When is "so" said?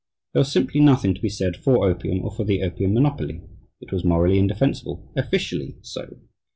5.83-6.17